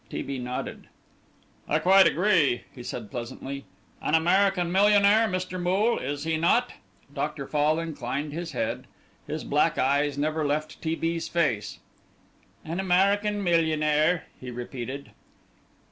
[0.09, 0.23] T.
[0.23, 0.39] B.
[0.39, 0.87] nodded.
[1.69, 3.65] "I quite agree," he said, pleasantly.
[4.01, 5.61] "An American millionaire Mr.
[5.61, 6.73] Moole is he not?"
[7.13, 7.45] Dr.
[7.45, 8.87] Fall inclined his head.
[9.27, 10.95] His black eyes never left T.
[10.95, 11.77] B.'s face.
[12.65, 15.11] "An American millionaire," he repeated.